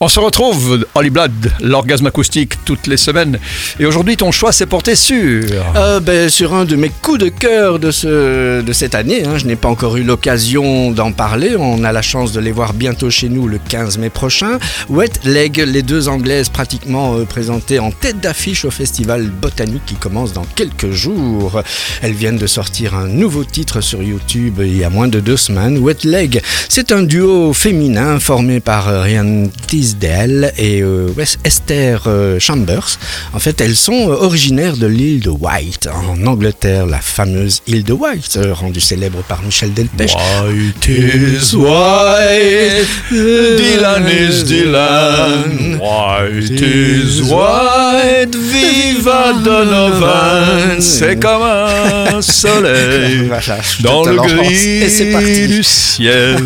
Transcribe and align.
On 0.00 0.06
se 0.06 0.20
retrouve, 0.20 0.86
Holly 0.94 1.10
Blood, 1.10 1.32
l'orgasme 1.60 2.06
acoustique, 2.06 2.52
toutes 2.64 2.86
les 2.86 2.96
semaines. 2.96 3.36
Et 3.80 3.84
aujourd'hui, 3.84 4.16
ton 4.16 4.30
choix 4.30 4.52
s'est 4.52 4.64
porté 4.66 4.94
sur... 4.94 5.42
Euh, 5.74 5.98
ben, 5.98 6.28
sur 6.30 6.54
un 6.54 6.64
de 6.64 6.76
mes 6.76 6.90
coups 7.02 7.18
de 7.18 7.28
cœur 7.30 7.80
de, 7.80 7.90
ce, 7.90 8.60
de 8.62 8.72
cette 8.72 8.94
année. 8.94 9.24
hein. 9.26 9.38
Je 9.38 9.46
n'ai 9.46 9.56
pas 9.56 9.68
encore 9.68 9.96
eu 9.96 10.04
l'occasion 10.04 10.92
d'en 10.92 11.10
parler. 11.10 11.56
On 11.58 11.82
a 11.82 11.90
la 11.90 12.00
chance 12.02 12.30
de 12.30 12.38
les 12.38 12.52
voir 12.52 12.74
bientôt 12.74 13.10
chez 13.10 13.28
nous 13.28 13.48
le 13.48 13.58
15 13.58 13.98
mai 13.98 14.08
prochain. 14.08 14.60
Wet 14.88 15.10
Leg, 15.24 15.56
les 15.66 15.82
deux 15.82 16.06
anglaises 16.08 16.48
pratiquement 16.48 17.16
euh, 17.16 17.24
présentées 17.24 17.80
en 17.80 17.90
tête 17.90 18.20
d'affiche 18.20 18.64
au 18.64 18.70
festival 18.70 19.24
botanique 19.26 19.84
qui 19.84 19.96
commence 19.96 20.32
dans 20.32 20.46
quelques 20.54 20.92
jours. 20.92 21.60
Elles 22.02 22.12
viennent 22.12 22.38
de 22.38 22.46
sortir 22.46 22.94
un 22.94 23.08
nouveau 23.08 23.42
titre 23.42 23.80
sur 23.80 24.00
YouTube 24.00 24.60
il 24.60 24.78
y 24.78 24.84
a 24.84 24.90
moins 24.90 25.08
de 25.08 25.18
deux 25.18 25.36
semaines. 25.36 25.76
Wet 25.78 26.04
Leg, 26.04 26.40
c'est 26.68 26.92
un 26.92 27.02
duo 27.02 27.52
féminin 27.52 28.20
formé 28.20 28.60
par 28.60 28.88
euh, 28.88 29.02
Ryan 29.02 29.48
Tisdale 29.92 30.52
et 30.58 30.82
euh, 30.82 31.08
Wes- 31.16 31.38
Esther 31.44 32.02
euh, 32.06 32.38
Chambers. 32.38 32.98
En 33.32 33.38
fait, 33.38 33.60
elles 33.62 33.74
sont 33.76 34.10
euh, 34.10 34.16
originaires 34.20 34.76
de 34.76 34.86
l'île 34.86 35.20
de 35.20 35.30
White, 35.30 35.88
en 35.92 36.26
Angleterre, 36.26 36.84
la 36.86 36.98
fameuse 36.98 37.62
île 37.66 37.84
de 37.84 37.92
White, 37.94 38.36
euh, 38.36 38.52
rendue 38.52 38.80
célèbre 38.80 39.22
par 39.26 39.42
Michel 39.42 39.72
Delpech. 39.72 40.12
White 40.14 40.88
is 40.88 41.54
white, 41.56 42.86
Dylan 43.10 44.06
is 44.08 44.44
Dylan. 44.44 45.78
White 45.80 46.60
is 46.60 47.22
white, 47.22 48.34
viva 48.34 49.32
Donovan. 49.42 50.67
C'est 50.80 51.16
comme 51.20 51.42
un 51.42 52.22
soleil 52.22 53.24
Voilà, 53.28 53.58
dans 53.80 54.04
le 54.04 54.16
lance. 54.16 54.30
Et 54.50 54.88
c'est 54.88 55.12
parti. 55.12 55.26
gris 55.26 55.48
du 55.48 55.62
ciel. 55.62 56.36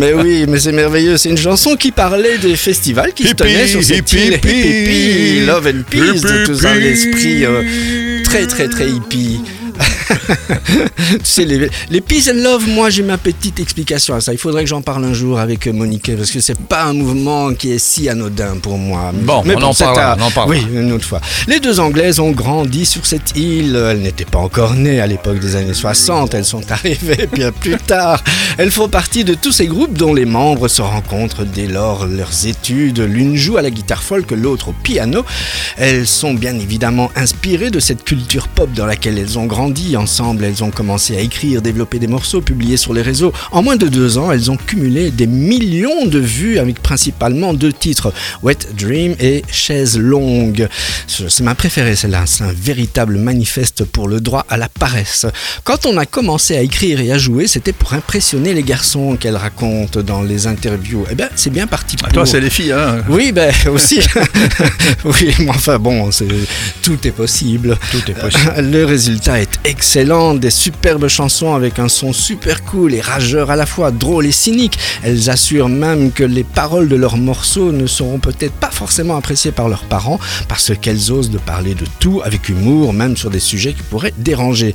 Mais 0.00 0.12
oui, 0.12 0.44
mais 0.48 0.58
c'est 0.58 0.72
merveilleux. 0.72 1.16
C'est 1.16 1.30
une 1.30 1.38
chanson 1.38 1.76
qui 1.76 1.90
parlait 1.92 2.38
des 2.38 2.56
festivals 2.56 3.12
qui 3.12 3.26
se 3.26 3.34
tenaient 3.34 3.66
sur 3.66 3.82
cette 3.82 3.98
hippie, 4.12 4.26
île. 4.26 4.34
hippie. 4.34 4.48
Hippie, 4.48 5.46
love 5.46 5.66
and 5.66 5.82
peace, 5.90 6.22
de 6.22 6.46
tous 6.46 6.64
un 6.66 6.78
esprit 6.80 7.44
euh, 7.44 7.62
très 8.24 8.46
très 8.46 8.68
très 8.68 8.88
hippie. 8.88 9.40
tu 11.08 11.18
sais, 11.24 11.44
les, 11.44 11.68
les 11.90 12.00
Peace 12.00 12.28
and 12.30 12.42
Love, 12.42 12.66
moi 12.68 12.90
j'ai 12.90 13.02
ma 13.02 13.18
petite 13.18 13.60
explication 13.60 14.14
à 14.14 14.20
ça. 14.20 14.32
Il 14.32 14.38
faudrait 14.38 14.62
que 14.64 14.68
j'en 14.70 14.82
parle 14.82 15.04
un 15.04 15.12
jour 15.14 15.38
avec 15.38 15.66
euh, 15.66 15.72
Monique 15.72 16.10
parce 16.16 16.30
que 16.30 16.40
c'est 16.40 16.58
pas 16.58 16.84
un 16.84 16.92
mouvement 16.94 17.52
qui 17.54 17.72
est 17.72 17.78
si 17.78 18.08
anodin 18.08 18.56
pour 18.62 18.78
moi. 18.78 19.12
Bon, 19.14 19.42
on 19.46 19.62
en 19.62 19.72
c'est 19.72 19.84
parlera, 19.84 20.12
à- 20.12 20.16
on 20.18 20.22
en 20.22 20.30
parlera. 20.30 20.56
Oui, 20.58 20.66
une 20.72 20.92
autre 20.92 21.04
fois. 21.04 21.20
Les 21.46 21.60
deux 21.60 21.80
Anglaises 21.80 22.20
ont 22.20 22.30
grandi 22.30 22.84
sur 22.86 23.04
cette 23.06 23.36
île. 23.36 23.76
Elles 23.76 24.00
n'étaient 24.00 24.24
pas 24.24 24.38
encore 24.38 24.74
nées 24.74 25.00
à 25.00 25.06
l'époque 25.06 25.38
des 25.38 25.56
années 25.56 25.74
60. 25.74 26.34
Elles 26.34 26.44
sont 26.44 26.70
arrivées 26.70 27.28
bien 27.32 27.52
plus 27.52 27.76
tard. 27.76 28.22
Elles 28.56 28.70
font 28.70 28.88
partie 28.88 29.24
de 29.24 29.34
tous 29.34 29.52
ces 29.52 29.66
groupes 29.66 29.96
dont 29.96 30.14
les 30.14 30.24
membres 30.26 30.68
se 30.68 30.82
rencontrent 30.82 31.44
dès 31.44 31.66
lors 31.66 32.06
leurs 32.06 32.46
études. 32.46 33.00
L'une 33.00 33.36
joue 33.36 33.56
à 33.56 33.62
la 33.62 33.70
guitare 33.70 34.02
folk, 34.02 34.30
l'autre 34.30 34.68
au 34.68 34.72
piano. 34.82 35.24
Elles 35.76 36.06
sont 36.06 36.34
bien 36.34 36.58
évidemment 36.58 37.10
inspirées 37.16 37.70
de 37.70 37.80
cette 37.80 38.04
culture 38.04 38.48
pop 38.48 38.72
dans 38.72 38.86
laquelle 38.86 39.18
elles 39.18 39.38
ont 39.38 39.46
grandi. 39.46 39.96
Ensemble, 39.98 40.44
elles 40.44 40.62
ont 40.64 40.70
commencé 40.70 41.16
à 41.16 41.20
écrire, 41.20 41.60
développer 41.60 41.98
des 41.98 42.06
morceaux, 42.06 42.40
publier 42.40 42.76
sur 42.76 42.94
les 42.94 43.02
réseaux. 43.02 43.32
En 43.52 43.62
moins 43.62 43.76
de 43.76 43.88
deux 43.88 44.16
ans, 44.16 44.30
elles 44.32 44.50
ont 44.50 44.56
cumulé 44.56 45.10
des 45.10 45.26
millions 45.26 46.06
de 46.06 46.18
vues 46.18 46.58
avec 46.58 46.80
principalement 46.82 47.52
deux 47.52 47.72
titres, 47.72 48.12
Wet 48.42 48.58
Dream 48.76 49.14
et 49.20 49.42
Chaise 49.50 49.98
Longue. 49.98 50.68
C'est 51.06 51.40
ma 51.42 51.54
préférée 51.54 51.96
celle-là, 51.96 52.24
c'est 52.26 52.44
un 52.44 52.52
véritable 52.52 53.16
manifeste 53.18 53.84
pour 53.84 54.08
le 54.08 54.20
droit 54.20 54.46
à 54.48 54.56
la 54.56 54.68
paresse. 54.68 55.26
Quand 55.64 55.84
on 55.86 55.96
a 55.98 56.06
commencé 56.06 56.56
à 56.56 56.60
écrire 56.62 57.00
et 57.00 57.10
à 57.12 57.18
jouer, 57.18 57.46
c'était 57.48 57.72
pour 57.72 57.92
impressionner 57.92 58.54
les 58.54 58.62
garçons 58.62 59.16
qu'elle 59.16 59.36
raconte 59.36 59.98
dans 59.98 60.22
les 60.22 60.46
interviews. 60.46 61.04
Eh 61.10 61.14
bien, 61.14 61.28
c'est 61.34 61.50
bien 61.50 61.66
parti 61.66 61.96
pour... 61.96 62.06
Ah, 62.08 62.12
toi, 62.12 62.26
c'est 62.26 62.40
les 62.40 62.50
filles, 62.50 62.72
hein 62.72 63.02
Oui, 63.08 63.32
ben 63.32 63.52
aussi. 63.72 63.98
oui, 65.04 65.34
mais 65.40 65.48
enfin 65.50 65.78
bon, 65.78 66.10
c'est- 66.12 66.26
tout 66.82 66.98
est 67.06 67.10
possible. 67.10 67.76
Tout 67.90 68.10
est 68.10 68.14
possible. 68.14 68.54
Le 68.70 68.84
résultat 68.84 69.40
est 69.40 69.58
excellent, 69.64 69.87
des 69.88 70.50
superbes 70.50 71.08
chansons 71.08 71.54
avec 71.54 71.78
un 71.78 71.88
son 71.88 72.12
super 72.12 72.62
cool 72.64 72.92
et 72.92 73.00
rageur 73.00 73.50
à 73.50 73.56
la 73.56 73.64
fois, 73.64 73.90
drôle 73.90 74.26
et 74.26 74.32
cynique. 74.32 74.78
Elles 75.02 75.30
assurent 75.30 75.70
même 75.70 76.12
que 76.12 76.24
les 76.24 76.44
paroles 76.44 76.88
de 76.88 76.96
leurs 76.96 77.16
morceaux 77.16 77.72
ne 77.72 77.86
seront 77.86 78.18
peut-être 78.18 78.52
pas 78.52 78.70
forcément 78.70 79.16
appréciées 79.16 79.50
par 79.50 79.70
leurs 79.70 79.84
parents 79.84 80.20
parce 80.46 80.72
qu'elles 80.78 81.10
osent 81.10 81.30
de 81.30 81.38
parler 81.38 81.74
de 81.74 81.86
tout 82.00 82.20
avec 82.22 82.50
humour, 82.50 82.92
même 82.92 83.16
sur 83.16 83.30
des 83.30 83.40
sujets 83.40 83.72
qui 83.72 83.82
pourraient 83.82 84.12
déranger. 84.18 84.74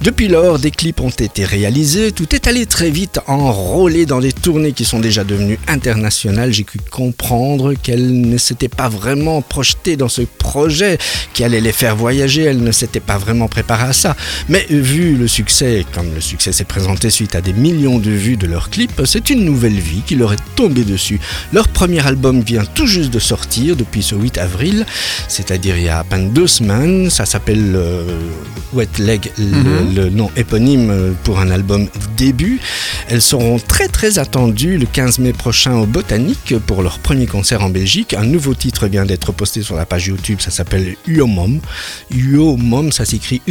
Depuis 0.00 0.28
lors, 0.28 0.58
des 0.58 0.70
clips 0.70 1.00
ont 1.02 1.10
été 1.10 1.44
réalisés, 1.44 2.10
tout 2.10 2.34
est 2.34 2.46
allé 2.46 2.64
très 2.64 2.88
vite, 2.88 3.20
enrôlé 3.26 4.06
dans 4.06 4.20
des 4.20 4.32
tournées 4.32 4.72
qui 4.72 4.86
sont 4.86 4.98
déjà 4.98 5.24
devenues 5.24 5.58
internationales. 5.68 6.54
J'ai 6.54 6.64
pu 6.64 6.78
comprendre 6.90 7.74
qu'elles 7.74 8.18
ne 8.18 8.38
s'étaient 8.38 8.68
pas 8.68 8.88
vraiment 8.88 9.42
projetées 9.42 9.96
dans 9.98 10.08
ce 10.08 10.22
projet 10.22 10.96
qui 11.34 11.44
allait 11.44 11.60
les 11.60 11.72
faire 11.72 11.96
voyager, 11.96 12.44
elles 12.44 12.62
ne 12.62 12.72
s'étaient 12.72 13.00
pas 13.00 13.18
vraiment 13.18 13.48
préparées 13.48 13.90
à 13.90 13.92
ça. 13.92 14.16
Vu 14.62 15.16
le 15.16 15.26
succès, 15.26 15.84
comme 15.92 16.14
le 16.14 16.20
succès 16.20 16.52
s'est 16.52 16.64
présenté 16.64 17.10
suite 17.10 17.34
à 17.34 17.40
des 17.40 17.52
millions 17.52 17.98
de 17.98 18.10
vues 18.10 18.36
de 18.36 18.46
leurs 18.46 18.70
clips, 18.70 19.02
c'est 19.04 19.30
une 19.30 19.44
nouvelle 19.44 19.78
vie 19.78 20.02
qui 20.06 20.14
leur 20.14 20.32
est 20.32 20.44
tombée 20.54 20.84
dessus. 20.84 21.20
Leur 21.52 21.68
premier 21.68 22.06
album 22.06 22.40
vient 22.40 22.64
tout 22.64 22.86
juste 22.86 23.10
de 23.10 23.18
sortir 23.18 23.76
depuis 23.76 24.02
ce 24.02 24.14
8 24.14 24.38
avril, 24.38 24.86
c'est-à-dire 25.28 25.76
il 25.76 25.84
y 25.84 25.88
a 25.88 25.98
à 25.98 26.04
peine 26.04 26.32
deux 26.32 26.46
semaines. 26.46 27.10
Ça 27.10 27.26
s'appelle 27.26 27.72
euh, 27.74 28.18
Wet 28.72 28.88
Leg, 28.98 29.30
le, 29.38 29.94
le 29.94 30.10
nom 30.10 30.30
éponyme 30.36 31.14
pour 31.24 31.40
un 31.40 31.50
album 31.50 31.88
début. 32.16 32.60
Elles 33.08 33.22
seront 33.22 33.58
très 33.58 33.88
très 33.88 34.18
attendues 34.18 34.78
le 34.78 34.86
15 34.86 35.18
mai 35.18 35.32
prochain 35.32 35.74
au 35.76 35.86
Botanique 35.86 36.54
pour 36.66 36.82
leur 36.82 36.98
premier 36.98 37.26
concert 37.26 37.62
en 37.62 37.70
Belgique. 37.70 38.14
Un 38.14 38.24
nouveau 38.24 38.54
titre 38.54 38.86
vient 38.86 39.04
d'être 39.04 39.32
posté 39.32 39.62
sur 39.62 39.76
la 39.76 39.86
page 39.86 40.06
YouTube, 40.06 40.40
ça 40.40 40.50
s'appelle 40.50 40.96
Uomom. 41.06 41.60
Uomom, 42.12 42.92
ça 42.92 43.04
s'écrit 43.04 43.42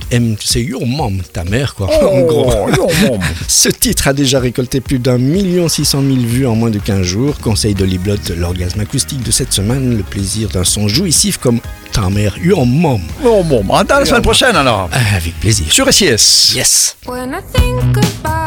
Tu 0.00 0.46
sais, 0.46 0.60
Uomom, 0.60 1.20
ta 1.32 1.44
mère 1.44 1.74
quoi. 1.74 1.88
en 2.12 2.20
gros. 2.22 2.52
Ce 3.48 3.68
titre 3.68 4.08
a 4.08 4.12
déjà 4.12 4.40
récolté 4.40 4.80
plus 4.80 4.98
d'un 4.98 5.18
million 5.18 5.68
six 5.68 5.84
cent 5.84 6.00
mille 6.02 6.26
vues 6.26 6.46
en 6.46 6.54
moins 6.54 6.70
de 6.70 6.78
15 6.78 7.02
jours. 7.02 7.38
Conseil 7.40 7.74
de 7.74 7.84
Liblot, 7.84 8.16
l'orgasme 8.36 8.80
acoustique 8.80 9.22
de 9.22 9.30
cette 9.30 9.52
semaine, 9.52 9.96
le 9.96 10.02
plaisir 10.02 10.48
d'un 10.48 10.64
son 10.64 10.88
jouissif 10.88 11.38
comme 11.38 11.60
ta 11.92 12.08
mère 12.10 12.36
Uomom. 12.42 13.00
Bon, 13.22 13.44
bon, 13.44 13.64
à 13.74 13.84
la 13.84 14.04
semaine 14.04 14.22
prochaine 14.22 14.56
alors. 14.56 14.88
Ah, 14.92 15.16
Avec 15.16 15.38
plaisir. 15.40 15.66
Sur 15.70 15.92
SIS. 15.92 16.54
Yes. 16.54 16.96
When 17.06 17.30
I 17.30 17.42
think 17.52 17.96
about 18.24 18.41